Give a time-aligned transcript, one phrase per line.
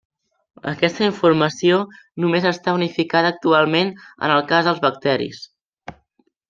[0.69, 1.77] Aquesta informació
[2.25, 5.49] només està unificada actualment en el cas dels bacteris.